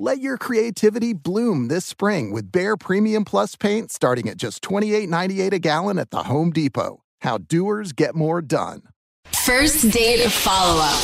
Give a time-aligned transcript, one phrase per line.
[0.00, 5.52] Let your creativity bloom this spring with Behr Premium Plus paint starting at just $28.98
[5.54, 7.02] a gallon at the Home Depot.
[7.22, 8.82] How doers get more done.
[9.44, 11.02] First date follow up.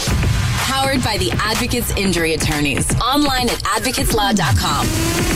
[0.68, 2.88] Powered by the Advocates Injury Attorneys.
[3.00, 4.86] Online at advocateslaw.com.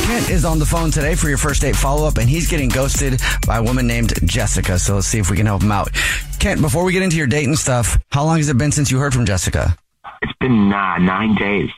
[0.07, 2.69] Kent is on the phone today for your first date follow up, and he's getting
[2.69, 4.79] ghosted by a woman named Jessica.
[4.79, 5.91] So let's see if we can help him out.
[6.39, 8.93] Kent, before we get into your date and stuff, how long has it been since
[8.93, 9.77] you heard from Jessica?
[10.23, 11.71] It's been uh, nine days.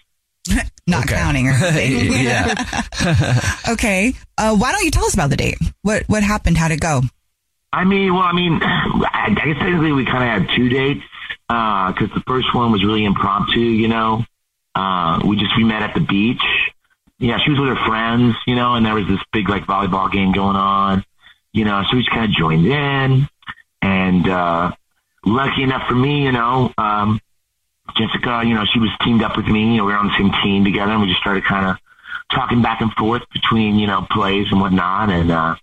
[0.87, 1.15] Not Okay.
[1.15, 2.13] counting or anything.
[2.25, 2.55] yeah.
[3.69, 4.15] okay.
[4.39, 5.59] Uh, why don't you tell us about the date?
[5.83, 6.57] What what happened?
[6.57, 7.03] How'd it go?
[7.73, 11.05] I mean, well, I mean, I I guess technically we kind of had two dates
[11.49, 13.61] because the first one was really impromptu.
[13.61, 14.25] You know,
[14.75, 16.43] uh, we just we met at the beach.
[17.19, 18.35] Yeah, she was with her friends.
[18.47, 21.05] You know, and there was this big like volleyball game going on.
[21.53, 23.29] You know, so we just kind of joined in,
[23.83, 24.73] and uh,
[25.25, 27.21] lucky enough for me, you know, um,
[27.97, 29.73] Jessica, you know, she was teamed up with me.
[29.73, 31.77] You know, we were on the same team together, and we just started kind of
[32.33, 35.57] talking back and forth between you know plays and whatnot, and uh,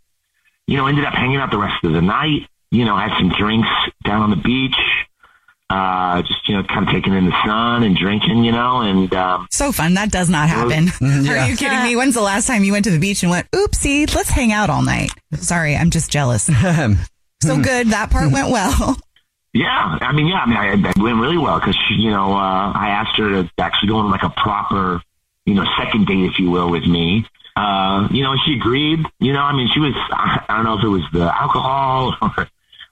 [0.68, 2.48] you know, ended up hanging out the rest of the night.
[2.72, 3.70] You know, had some drinks
[4.04, 4.76] down on the beach.
[5.70, 8.44] Uh, just you know, kind of taking in the sun and drinking.
[8.44, 9.96] You know, and um, So fun.
[9.96, 10.88] That does not happen.
[11.02, 11.46] Yeah.
[11.46, 11.96] Are you kidding me?
[11.96, 14.70] When's the last time you went to the beach and went, oopsie, let's hang out
[14.70, 15.10] all night?
[15.36, 16.44] Sorry, I'm just jealous.
[17.42, 17.88] so good.
[17.88, 18.98] That part went well.
[19.58, 22.72] Yeah, I mean, yeah, I mean, I, it went really well because you know, uh,
[22.74, 25.02] I asked her to actually go on like a proper,
[25.46, 27.26] you know, second date, if you will, with me.
[27.56, 29.00] Uh, you know, she agreed.
[29.20, 32.16] You know, I mean, she was, I, I don't know if it was the alcohol
[32.22, 32.48] or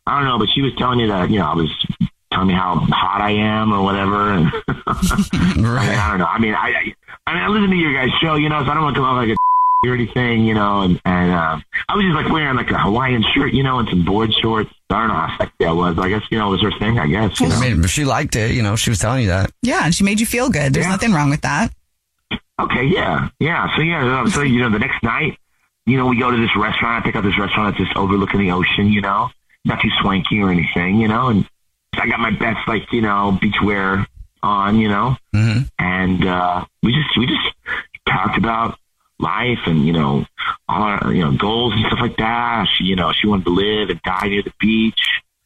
[0.07, 1.69] I don't know, but she was telling me that, you know, I was
[2.31, 4.33] telling me how hot I am or whatever.
[4.33, 4.47] And
[4.87, 6.25] I mean, I don't know.
[6.25, 6.95] I mean, I, I,
[7.27, 9.01] I mean, I listen to your guys' show, you know, so I don't want to
[9.01, 9.44] come off like a
[9.87, 11.59] or anything, you know, and, and, uh,
[11.89, 14.69] I was just like wearing like a Hawaiian shirt, you know, and some board shorts.
[14.89, 15.97] I don't know how sexy I was.
[15.97, 17.39] I guess, you know, it was her thing, I guess.
[17.39, 17.55] You know?
[17.55, 19.51] I mean, if she liked it, you know, she was telling you that.
[19.61, 20.73] Yeah, and she made you feel good.
[20.73, 20.91] There's Yeah.
[20.91, 21.71] nothing wrong with that.
[22.59, 23.75] Okay, yeah, yeah.
[23.75, 25.37] So yeah, um, so you know, the next night,
[25.85, 27.03] you know, we go to this restaurant.
[27.03, 28.87] I pick up this restaurant that's just overlooking the ocean.
[28.87, 29.29] You know,
[29.65, 30.97] not too swanky or anything.
[31.01, 31.47] You know, and
[31.95, 34.05] I got my best like you know beachwear
[34.41, 34.79] on.
[34.79, 37.41] You know, hmm and uh, we just we just
[38.07, 38.79] talked about
[39.19, 40.25] life and you know
[40.67, 42.67] all our you know goals and stuff like that.
[42.75, 45.01] She you know she wanted to live and die near the beach.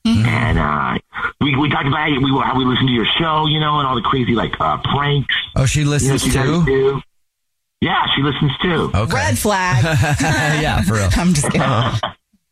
[0.05, 0.97] And uh,
[1.39, 3.87] we we talked about how we how we listened to your show, you know, and
[3.87, 5.35] all the crazy like uh, pranks.
[5.55, 7.01] Oh, she You know, listens you guys too?
[7.81, 8.91] Yeah, she listens too.
[8.95, 9.13] Okay.
[9.13, 9.83] Red flag.
[10.63, 11.09] yeah, for real.
[11.15, 11.61] I'm just kidding.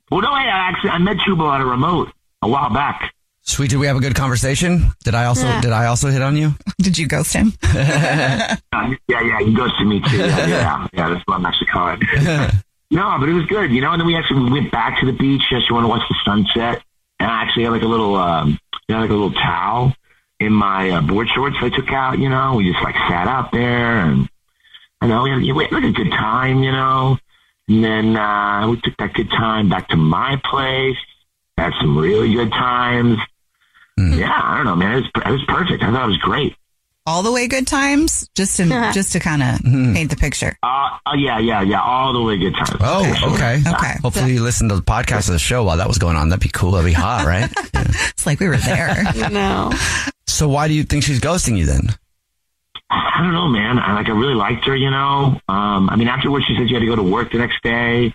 [0.10, 3.14] Well, no, hey, I actually I met Jubal on a remote a while back.
[3.58, 4.92] Sweet, did we have a good conversation?
[5.04, 6.54] Did I also did I also hit on you?
[6.78, 7.54] Did you ghost him?
[7.64, 10.18] Uh, yeah, yeah, he goes to me too.
[10.18, 12.00] Yeah, yeah, yeah, that's what I'm actually calling.
[12.92, 13.94] no, but it was good, you know.
[13.94, 15.42] And then we actually we went back to the beach.
[15.50, 16.84] She want to watch the sunset,
[17.20, 19.96] and I actually had like a little, um, you know, like a little towel
[20.40, 22.20] in my uh, board shorts I took out.
[22.20, 24.30] You know, we just like sat out there, and
[25.02, 27.18] I know we had, we had like a good time, you know.
[27.68, 30.98] And then uh, we took that good time back to my place.
[31.58, 33.18] Had some really good times.
[33.98, 34.98] Yeah, I don't know, man.
[34.98, 35.84] It was, it was perfect.
[35.84, 36.56] I thought it was great.
[37.08, 40.58] All the way good times, just to just to kind of paint the picture.
[40.62, 41.82] Uh, uh, yeah, yeah, yeah.
[41.82, 42.76] All the way good times.
[42.82, 43.62] Oh, okay.
[43.66, 43.94] Okay.
[44.02, 46.30] Hopefully you listened to the podcast of the show while that was going on.
[46.30, 46.72] That'd be cool.
[46.72, 47.50] That'd be hot, right?
[47.74, 47.84] Yeah.
[48.10, 49.04] It's like we were there.
[49.32, 49.72] No.
[50.26, 51.90] So why do you think she's ghosting you then?
[52.90, 53.80] I don't know, man.
[53.80, 55.40] I like I really liked her, you know.
[55.48, 57.62] Um, I mean, after afterwards she said she had to go to work the next
[57.64, 58.14] day.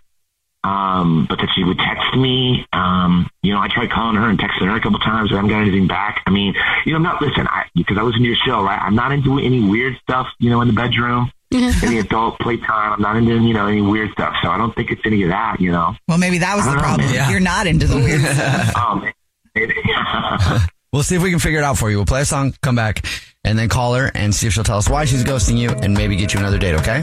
[0.64, 2.64] Um, but that she would text me.
[2.72, 5.38] Um, you know, I tried calling her and texting her a couple times, but I
[5.38, 6.22] haven't got anything back.
[6.24, 6.54] I mean,
[6.86, 8.80] you know, I'm not listen I, because I listen to your show, right?
[8.80, 12.92] I'm not into any weird stuff, you know, in the bedroom, any adult playtime.
[12.92, 15.30] I'm not into you know any weird stuff, so I don't think it's any of
[15.30, 15.60] that.
[15.60, 15.96] You know.
[16.06, 17.12] Well, maybe that was the know, problem.
[17.12, 17.28] Yeah.
[17.30, 18.72] You're not into the weird stuff.
[18.76, 19.12] oh man.
[19.54, 19.74] Maybe.
[20.92, 21.96] We'll see if we can figure it out for you.
[21.96, 23.06] We'll play a song, come back,
[23.44, 25.94] and then call her and see if she'll tell us why she's ghosting you and
[25.94, 27.02] maybe get you another date, okay?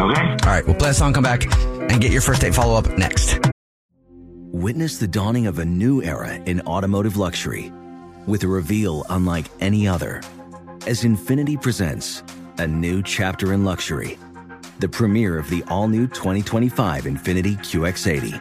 [0.00, 0.30] Okay.
[0.30, 1.44] All right, we'll play a song, come back,
[1.90, 3.38] and get your first date follow up next.
[4.52, 7.70] Witness the dawning of a new era in automotive luxury
[8.26, 10.22] with a reveal unlike any other
[10.86, 12.22] as Infiniti presents
[12.58, 14.18] a new chapter in luxury,
[14.78, 18.40] the premiere of the all new 2025 Infiniti QX80.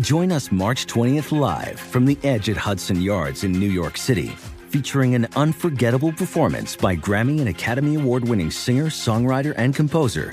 [0.00, 4.28] Join us March 20th live from the edge at Hudson Yards in New York City,
[4.70, 10.32] featuring an unforgettable performance by Grammy and Academy Award winning singer, songwriter, and composer,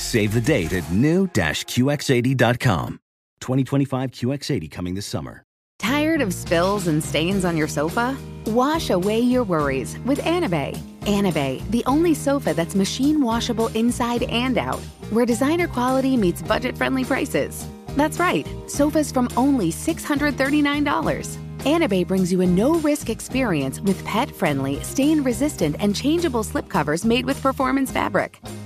[0.00, 3.00] Save the date at new-QX80.com.
[3.40, 5.44] 2025 QX80 coming this summer.
[5.78, 8.14] Tired of spills and stains on your sofa?
[8.46, 10.76] Wash away your worries with Anabei.
[11.02, 14.80] Anabei, the only sofa that's machine washable inside and out,
[15.10, 17.66] where designer quality meets budget friendly prices.
[17.96, 21.38] That's right, sofas from only $639.
[21.60, 27.04] Anabay brings you a no risk experience with pet friendly, stain resistant, and changeable slipcovers
[27.04, 28.40] made with performance fabric,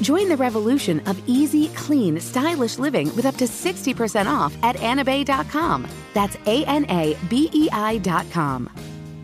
[0.00, 5.86] Join the revolution of easy, clean, stylish living with up to 60% off at anabei.com.
[6.14, 8.70] That's A N A B E I.com.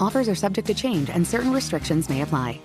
[0.01, 2.61] Offers are subject to change and certain restrictions may apply.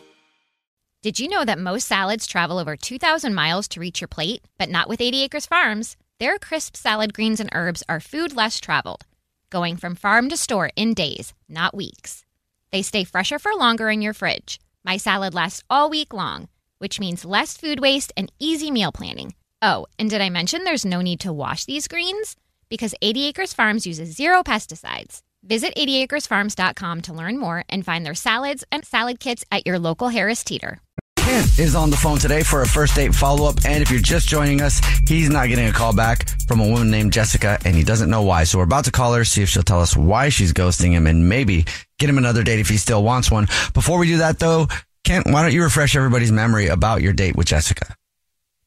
[1.01, 4.67] Did you know that most salads travel over 2,000 miles to reach your plate, but
[4.67, 5.95] not with 80 Acres Farms?
[6.19, 9.05] Their crisp salad greens and herbs are food less traveled,
[9.49, 12.25] going from farm to store in days, not weeks.
[12.73, 14.59] They stay fresher for longer in your fridge.
[14.83, 16.48] My salad lasts all week long,
[16.79, 19.35] which means less food waste and easy meal planning.
[19.61, 22.35] Oh, and did I mention there's no need to wash these greens?
[22.69, 25.21] Because 80 Acres Farms uses zero pesticides.
[25.43, 30.09] Visit 80acresfarms.com to learn more and find their salads and salad kits at your local
[30.09, 30.81] Harris Teeter.
[31.29, 33.57] Kent is on the phone today for a first date follow up.
[33.65, 36.89] And if you're just joining us, he's not getting a call back from a woman
[36.89, 38.45] named Jessica and he doesn't know why.
[38.45, 41.07] So we're about to call her, see if she'll tell us why she's ghosting him
[41.07, 41.65] and maybe
[41.99, 43.47] get him another date if he still wants one.
[43.73, 44.67] Before we do that though,
[45.03, 47.95] Kent, why don't you refresh everybody's memory about your date with Jessica?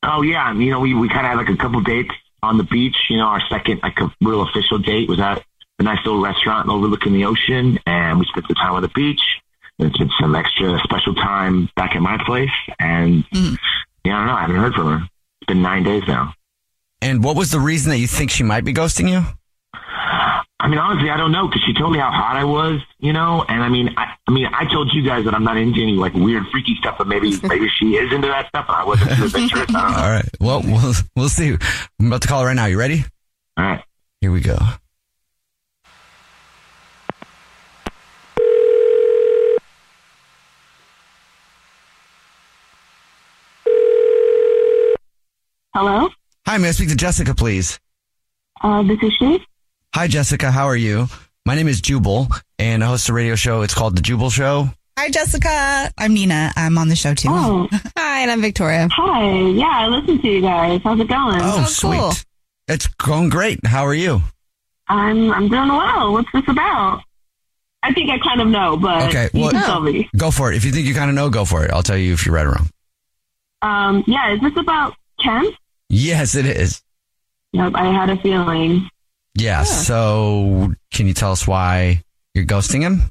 [0.03, 2.11] Oh yeah, you know we we kind of had like a couple dates
[2.43, 2.97] on the beach.
[3.09, 5.45] You know, our second like a real official date was at
[5.79, 9.21] a nice little restaurant overlooking the ocean, and we spent the time on the beach.
[9.79, 13.55] And spent some extra special time back at my place, and mm-hmm.
[14.05, 14.33] yeah, I don't know.
[14.33, 15.09] I haven't heard from her.
[15.41, 16.35] It's been nine days now.
[17.01, 19.25] And what was the reason that you think she might be ghosting you?
[20.63, 23.13] I mean, honestly, I don't know because she told me how hot I was, you
[23.13, 23.45] know.
[23.49, 25.95] And I mean, I, I mean, I told you guys that I'm not into any
[25.95, 29.11] like weird, freaky stuff, but maybe maybe she is into that stuff, and I wasn't
[29.17, 29.75] too adventurous.
[29.75, 29.99] I don't know.
[29.99, 30.29] All right.
[30.41, 31.57] Well, we'll we'll see.
[31.99, 32.67] I'm about to call her right now.
[32.67, 33.05] You ready?
[33.57, 33.83] All right.
[34.21, 34.57] Here we go.
[45.75, 46.09] Hello,
[46.47, 47.81] Hi, may I speak to Jessica, please?
[48.63, 49.45] uh, this is she.
[49.95, 50.51] Hi, Jessica.
[50.51, 51.07] How are you?
[51.45, 53.63] My name is Jubal, and I host a radio show.
[53.63, 54.69] It's called The Jubal Show.
[54.99, 55.91] Hi, Jessica.
[55.99, 56.53] I'm Nina.
[56.57, 57.29] I'm on the show too.
[57.31, 57.69] Oh,
[57.99, 58.89] Hi, and I'm Victoria.
[58.93, 59.31] hi.
[59.51, 60.81] Yeah, I listen to you guys.
[60.85, 61.41] How's it going?
[61.41, 61.99] Oh, Oh, sweet.
[61.99, 62.13] cool.
[62.69, 63.67] It's going great.
[63.67, 64.23] How are you?
[64.89, 66.13] I'm I'm doing well.
[66.13, 67.03] What's this about?
[67.83, 70.09] I think I kind of know, but Okay, you well- can tell me.
[70.17, 70.57] Go for it.
[70.57, 71.71] If you think you kind of know, go for it.
[71.73, 72.69] I'll tell you if you're right or wrong.
[73.63, 75.45] Um, yeah, is this about Ken?
[75.89, 76.83] Yes, it is.
[77.53, 78.89] Yep, I had a feeling.
[79.35, 79.65] Yeah.
[79.65, 82.03] So, can you tell us why
[82.35, 83.11] you're ghosting him?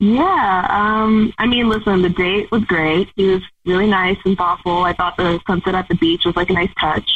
[0.00, 3.08] Yeah, um, I mean, listen, the date was great.
[3.16, 4.84] He was really nice and thoughtful.
[4.84, 7.10] I thought the sunset at the beach was like a nice touch.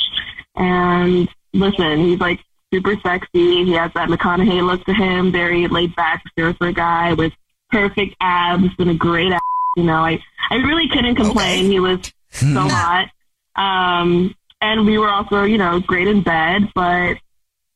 [0.56, 2.40] And listen, he's like
[2.72, 3.64] super sexy.
[3.64, 7.32] He has that McConaughey look to him, very laid back, surfer guy with
[7.70, 9.40] perfect abs and a great ass.
[9.76, 10.20] You know, I
[10.50, 11.70] I really couldn't complain.
[11.70, 13.10] He was so hot.
[13.54, 16.72] Um, and we were also, you know, great in bed.
[16.74, 17.18] But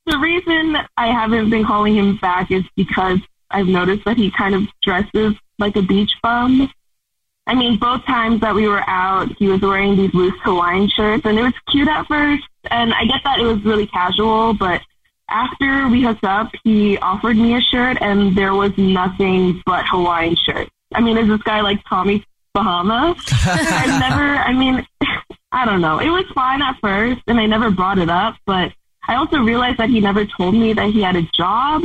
[0.07, 3.19] the reason I haven't been calling him back is because
[3.51, 6.71] I've noticed that he kind of dresses like a beach bum.
[7.47, 11.25] I mean, both times that we were out, he was wearing these loose Hawaiian shirts,
[11.27, 12.45] and it was cute at first.
[12.71, 14.81] And I get that it was really casual, but
[15.29, 20.37] after we hooked up, he offered me a shirt, and there was nothing but Hawaiian
[20.37, 20.71] shirts.
[20.95, 23.15] I mean, is this guy like Tommy Bahama?
[23.29, 24.87] I never, I mean,
[25.53, 25.99] I don't know.
[25.99, 28.73] It was fine at first, and I never brought it up, but
[29.09, 31.83] I also realized that he never told me that he had a job.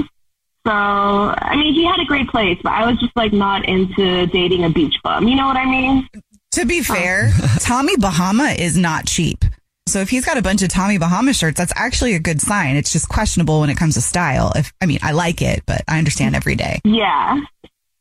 [0.65, 4.27] So, I mean, he had a great place, but I was just like not into
[4.27, 5.27] dating a beach bum.
[5.27, 6.07] You know what I mean?
[6.51, 6.83] To be uh.
[6.83, 9.43] fair, Tommy Bahama is not cheap.
[9.87, 12.75] So if he's got a bunch of Tommy Bahama shirts, that's actually a good sign.
[12.75, 14.51] It's just questionable when it comes to style.
[14.55, 16.79] If I mean, I like it, but I understand every day.
[16.83, 17.41] Yeah.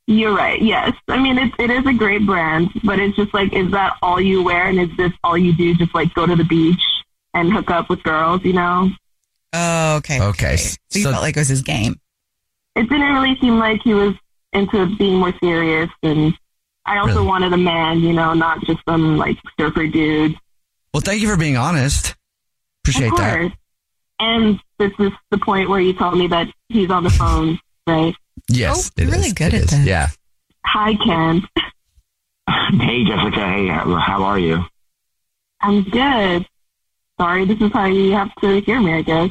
[0.07, 0.61] You're right.
[0.61, 0.93] Yes.
[1.09, 4.21] I mean, it, it is a great brand, but it's just like, is that all
[4.21, 4.67] you wear?
[4.67, 5.75] And is this all you do?
[5.75, 6.83] Just like go to the beach
[7.33, 8.91] and hook up with girls, you know?
[9.53, 10.21] Oh, okay.
[10.21, 10.57] Okay.
[10.57, 11.99] So you felt like it was his game.
[12.77, 14.15] It didn't really seem like he was
[14.53, 15.91] into being more serious.
[16.03, 16.35] And
[16.87, 17.27] I also Really?
[17.27, 20.37] wanted a man, you know, not just some like surfer dude.
[20.95, 22.15] Well, thank you for being honest.
[22.85, 23.53] Appreciate of that.
[24.21, 28.15] And this is the point where you told me that he's on the phone, right?
[28.49, 29.33] Yes, Oh, you're really is.
[29.35, 29.87] good It at that.
[29.87, 30.09] Yeah.
[30.67, 31.47] Hi, Ken.
[32.81, 33.41] Hey, Jessica.
[33.49, 34.65] Hey, how, how are you?
[35.61, 36.47] I'm good.
[37.21, 39.29] Sorry, this is how you have to hear me, I guess.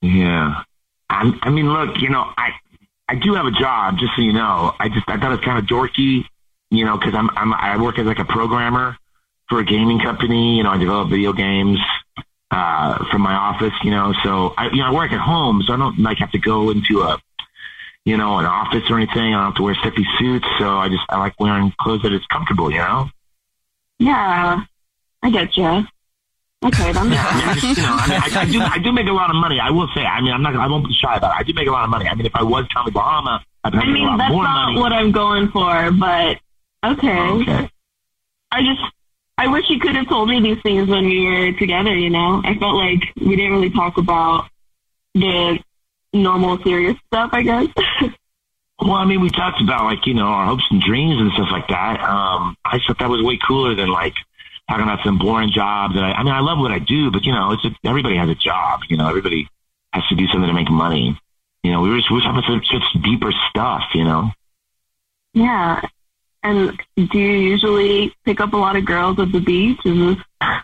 [0.00, 0.64] Yeah.
[1.08, 2.50] I'm, I mean, look, you know, I
[3.08, 4.74] I do have a job, just so you know.
[4.80, 6.24] I just I thought it was kind of dorky,
[6.72, 8.96] you know, because I'm, I'm I work as like a programmer
[9.48, 10.56] for a gaming company.
[10.56, 11.78] You know, I develop video games
[12.50, 13.74] uh, from my office.
[13.84, 16.32] You know, so I you know I work at home, so I don't like have
[16.32, 17.20] to go into a
[18.04, 19.32] you know an office or anything.
[19.32, 22.12] I don't have to wear stuffy suits, so I just I like wearing clothes that
[22.12, 22.68] is comfortable.
[22.72, 23.10] You know.
[24.00, 24.64] Yeah,
[25.22, 25.84] I get you.
[26.64, 27.10] Okay, then.
[27.12, 29.30] Yeah, I mean, you know, I, mean, I, I do, I do make a lot
[29.30, 29.58] of money.
[29.60, 30.04] I will say.
[30.04, 31.40] I mean, I'm not, I won't be shy about it.
[31.40, 32.08] I do make a lot of money.
[32.08, 34.44] I mean, if I was Tommy Bahama, I'd I make a mean, lot that's more
[34.44, 34.80] not money.
[34.80, 36.38] what I'm going for, but
[36.84, 37.18] okay.
[37.18, 37.70] Okay.
[38.52, 38.80] I just,
[39.38, 42.42] I wish you could have told me these things when we were together, you know?
[42.44, 44.48] I felt like we didn't really talk about
[45.14, 45.58] the
[46.12, 47.66] normal serious stuff, I guess.
[48.80, 51.46] Well, I mean, we talked about like you know our hopes and dreams and stuff
[51.52, 52.00] like that.
[52.00, 54.14] Um, I thought that was way cooler than like
[54.72, 56.12] talking about some boring job that I.
[56.12, 58.34] I mean, I love what I do, but you know, it's a, everybody has a
[58.34, 58.80] job.
[58.88, 59.48] You know, everybody
[59.92, 61.18] has to do something to make money.
[61.62, 63.82] You know, we were just, we were talking about such, such deeper stuff.
[63.94, 64.30] You know.
[65.34, 65.80] yeah.
[66.44, 69.78] And do you usually pick up a lot of girls at the beach?
[69.84, 70.16] Is this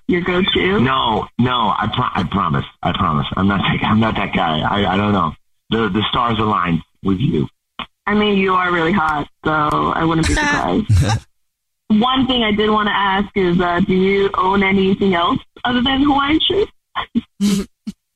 [0.08, 0.80] your go-to?
[0.80, 3.28] No, no, I pro- I promise, I promise.
[3.36, 4.58] I'm not that, I'm not that guy.
[4.58, 5.34] I, I don't know.
[5.70, 7.46] The the stars aligned with you.
[8.06, 11.26] I mean, you are really hot, so I wouldn't be surprised.
[11.88, 15.82] One thing I did want to ask is, uh, do you own anything else other
[15.82, 16.72] than Hawaiian shirts?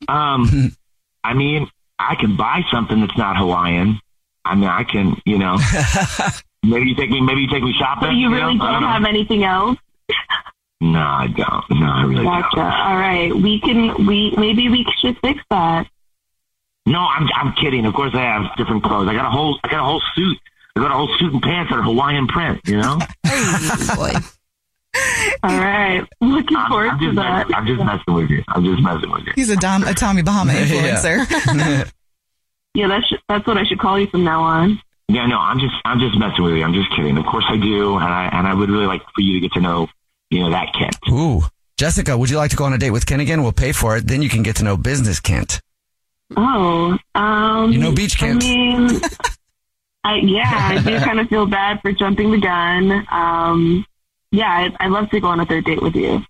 [0.09, 0.75] Um,
[1.23, 4.01] I mean, I can buy something that's not Hawaiian.
[4.45, 5.57] I mean, I can, you know,
[6.65, 8.09] maybe you take me, maybe you take me shopping.
[8.09, 8.65] So you really know?
[8.65, 9.79] I don't have anything else?
[10.81, 11.81] No, I don't.
[11.81, 12.57] No, I really Gotcha.
[12.57, 12.65] don't.
[12.65, 14.05] All right, we can.
[14.05, 15.87] We maybe we should fix that.
[16.85, 17.87] No, I'm I'm kidding.
[17.87, 19.09] Of course, I have different clothes.
[19.09, 20.39] I got a whole I got a whole suit.
[20.77, 22.61] I got a whole suit and pants that are Hawaiian print.
[22.67, 22.99] You know.
[23.97, 24.13] boy.
[25.43, 27.49] All right, looking I'm, forward I'm to that.
[27.49, 28.45] messing, I'm just messing with you.
[28.49, 29.33] I'm just messing with you.
[29.35, 31.91] He's a, Dom, a Tommy Bahama influencer.
[32.75, 34.81] Yeah, that's that's what I should call you from now on.
[35.09, 36.65] Yeah, no, I'm just I'm just messing with you.
[36.65, 37.19] I'm just kidding.
[37.19, 39.53] Of course I do, and I and I would really like for you to get
[39.53, 39.89] to know,
[40.31, 40.97] you know, that Kent.
[41.11, 41.43] Ooh.
[41.77, 43.43] Jessica, would you like to go on a date with Ken again?
[43.43, 44.07] We'll pay for it.
[44.07, 45.61] Then you can get to know business Kent.
[46.35, 49.01] Oh, um, You know beach I mean,
[50.05, 53.07] I, yeah, I do kind of feel bad for jumping the gun.
[53.11, 53.87] Um,
[54.31, 56.23] yeah, I, I'd love to go on a third date with you,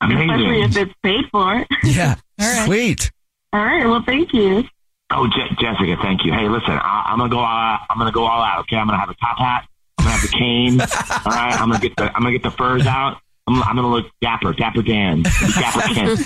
[0.00, 1.64] especially if it's paid for.
[1.84, 2.14] Yeah.
[2.40, 2.66] All right.
[2.66, 3.10] Sweet.
[3.52, 4.64] All right, well, thank you.
[5.10, 6.32] Oh, Je- Jessica, thank you.
[6.32, 7.80] Hey, listen, I, I'm gonna go all out.
[7.90, 8.60] I'm gonna go all out.
[8.60, 9.68] Okay, I'm gonna have a top hat.
[9.98, 10.80] I'm gonna have the cane.
[11.26, 13.18] all right, I'm gonna get the I'm gonna get the furs out.
[13.46, 16.18] I'm, I'm gonna look dapper, dapper Dan, dapper Kent.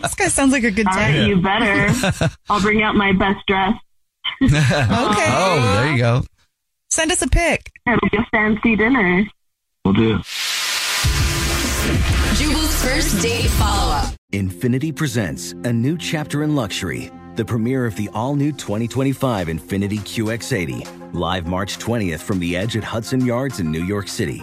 [0.00, 1.28] this guy sounds like a good All right, date.
[1.28, 1.92] you better.
[2.48, 3.74] I'll bring out my best dress.
[4.42, 5.30] Okay.
[5.30, 6.22] Oh, there you go.
[6.90, 7.70] Send us a pic.
[7.86, 9.24] It'll be a fancy dinner.
[9.84, 10.18] We'll do.
[12.34, 14.14] Jubal's first date follow up.
[14.32, 19.98] Infiniti presents a new chapter in luxury, the premiere of the all new 2025 Infiniti
[20.00, 24.42] QX80, live March 20th from the edge at Hudson Yards in New York City,